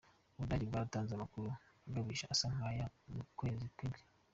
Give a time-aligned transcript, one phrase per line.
[0.35, 1.47] Ubudage bwaratanze amakuru
[1.87, 4.03] agabisha asa nk'aya mu kwezi kw'indwi.